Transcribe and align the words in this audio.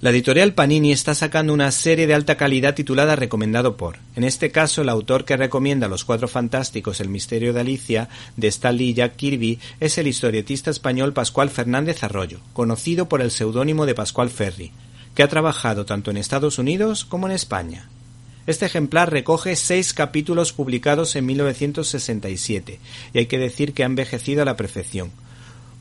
La 0.00 0.10
editorial 0.10 0.54
Panini 0.54 0.92
está 0.92 1.12
sacando 1.16 1.52
una 1.52 1.72
serie 1.72 2.06
de 2.06 2.14
alta 2.14 2.36
calidad 2.36 2.76
titulada 2.76 3.16
Recomendado 3.16 3.76
por. 3.76 3.98
En 4.14 4.22
este 4.22 4.52
caso, 4.52 4.82
el 4.82 4.90
autor 4.90 5.24
que 5.24 5.36
recomienda 5.36 5.88
Los 5.88 6.04
Cuatro 6.04 6.28
Fantásticos, 6.28 7.00
El 7.00 7.08
Misterio 7.08 7.52
de 7.52 7.62
Alicia, 7.62 8.08
de 8.36 8.46
Stan 8.46 8.76
Lee 8.76 8.90
y 8.90 8.94
Jack 8.94 9.16
Kirby, 9.16 9.58
es 9.80 9.98
el 9.98 10.06
historietista 10.06 10.70
español 10.70 11.14
Pascual 11.14 11.50
Fernández 11.50 12.04
Arroyo, 12.04 12.38
conocido 12.52 13.08
por 13.08 13.20
el 13.20 13.32
seudónimo 13.32 13.86
de 13.86 13.96
Pascual 13.96 14.30
Ferry, 14.30 14.70
que 15.16 15.24
ha 15.24 15.28
trabajado 15.28 15.84
tanto 15.84 16.12
en 16.12 16.16
Estados 16.16 16.58
Unidos 16.58 17.04
como 17.04 17.26
en 17.26 17.32
España. 17.32 17.88
Este 18.46 18.66
ejemplar 18.66 19.10
recoge 19.10 19.56
seis 19.56 19.92
capítulos 19.94 20.52
publicados 20.52 21.16
en 21.16 21.26
1967, 21.26 22.78
y 23.14 23.18
hay 23.18 23.26
que 23.26 23.38
decir 23.38 23.72
que 23.74 23.82
ha 23.82 23.86
envejecido 23.86 24.42
a 24.42 24.44
la 24.44 24.56
perfección 24.56 25.10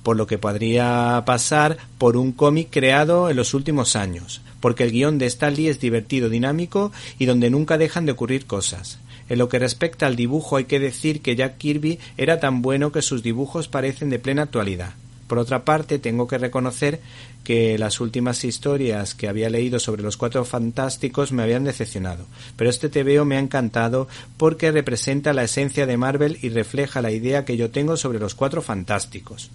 por 0.07 0.15
lo 0.15 0.25
que 0.25 0.37
podría 0.37 1.21
pasar 1.25 1.75
por 1.97 2.15
un 2.15 2.31
cómic 2.31 2.69
creado 2.71 3.29
en 3.29 3.35
los 3.35 3.53
últimos 3.53 3.97
años, 3.97 4.39
porque 4.61 4.85
el 4.85 4.91
guion 4.91 5.17
de 5.17 5.25
Stanley 5.25 5.67
es 5.67 5.81
divertido, 5.81 6.29
dinámico 6.29 6.93
y 7.19 7.25
donde 7.25 7.49
nunca 7.49 7.77
dejan 7.77 8.05
de 8.05 8.13
ocurrir 8.13 8.45
cosas. 8.45 8.99
En 9.27 9.37
lo 9.37 9.49
que 9.49 9.59
respecta 9.59 10.07
al 10.07 10.15
dibujo 10.15 10.55
hay 10.55 10.63
que 10.63 10.79
decir 10.79 11.19
que 11.19 11.35
Jack 11.35 11.57
Kirby 11.57 11.99
era 12.15 12.39
tan 12.39 12.61
bueno 12.61 12.93
que 12.93 13.01
sus 13.01 13.21
dibujos 13.21 13.67
parecen 13.67 14.09
de 14.09 14.17
plena 14.17 14.43
actualidad. 14.43 14.93
Por 15.27 15.39
otra 15.39 15.65
parte, 15.65 15.99
tengo 15.99 16.27
que 16.27 16.37
reconocer 16.37 17.01
que 17.43 17.77
las 17.77 17.99
últimas 17.99 18.43
historias 18.43 19.13
que 19.13 19.27
había 19.27 19.49
leído 19.49 19.79
sobre 19.79 20.03
los 20.03 20.17
cuatro 20.17 20.45
fantásticos 20.45 21.31
me 21.31 21.43
habían 21.43 21.65
decepcionado, 21.65 22.25
pero 22.55 22.69
este 22.69 22.89
TVO 22.89 23.25
me 23.25 23.37
ha 23.37 23.39
encantado 23.39 24.07
porque 24.37 24.71
representa 24.71 25.33
la 25.33 25.43
esencia 25.43 25.85
de 25.85 25.97
Marvel 25.97 26.39
y 26.41 26.49
refleja 26.49 27.01
la 27.01 27.11
idea 27.11 27.45
que 27.45 27.57
yo 27.57 27.69
tengo 27.69 27.97
sobre 27.97 28.19
los 28.19 28.35
cuatro 28.35 28.61
fantásticos. 28.61 29.49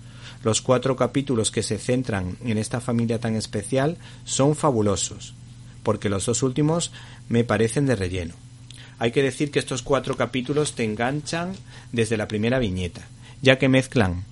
Los 0.44 0.60
cuatro 0.60 0.96
capítulos 0.96 1.50
que 1.50 1.62
se 1.62 1.78
centran 1.78 2.36
en 2.44 2.58
esta 2.58 2.80
familia 2.80 3.20
tan 3.20 3.36
especial 3.36 3.96
son 4.24 4.56
fabulosos, 4.56 5.34
porque 5.82 6.08
los 6.08 6.26
dos 6.26 6.42
últimos 6.42 6.92
me 7.28 7.44
parecen 7.44 7.86
de 7.86 7.96
relleno. 7.96 8.34
Hay 8.98 9.12
que 9.12 9.22
decir 9.22 9.50
que 9.50 9.58
estos 9.58 9.82
cuatro 9.82 10.16
capítulos 10.16 10.74
te 10.74 10.84
enganchan 10.84 11.54
desde 11.92 12.16
la 12.16 12.28
primera 12.28 12.58
viñeta, 12.58 13.06
ya 13.40 13.58
que 13.58 13.68
mezclan 13.68 14.24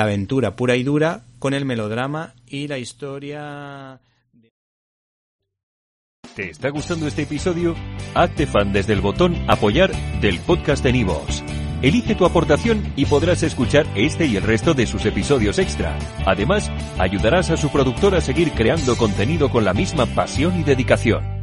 la 0.00 0.04
aventura 0.04 0.56
pura 0.56 0.76
y 0.76 0.82
dura 0.82 1.26
con 1.38 1.52
el 1.52 1.66
melodrama 1.66 2.32
y 2.46 2.68
la 2.68 2.78
historia. 2.78 4.00
¿Te 6.34 6.48
está 6.48 6.70
gustando 6.70 7.06
este 7.06 7.24
episodio? 7.24 7.76
Hazte 8.14 8.46
fan 8.46 8.72
desde 8.72 8.94
el 8.94 9.02
botón 9.02 9.36
Apoyar 9.46 9.92
del 10.22 10.40
podcast 10.40 10.82
de 10.82 10.94
Nivos. 10.94 11.44
Elige 11.82 12.14
tu 12.14 12.24
aportación 12.24 12.94
y 12.96 13.04
podrás 13.04 13.42
escuchar 13.42 13.84
este 13.94 14.24
y 14.24 14.36
el 14.36 14.42
resto 14.42 14.72
de 14.72 14.86
sus 14.86 15.04
episodios 15.04 15.58
extra. 15.58 15.98
Además, 16.24 16.70
ayudarás 16.98 17.50
a 17.50 17.58
su 17.58 17.68
productor 17.68 18.14
a 18.14 18.22
seguir 18.22 18.52
creando 18.52 18.96
contenido 18.96 19.50
con 19.50 19.66
la 19.66 19.74
misma 19.74 20.06
pasión 20.06 20.58
y 20.58 20.62
dedicación. 20.62 21.39